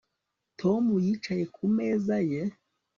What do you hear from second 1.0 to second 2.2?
yicaye ku meza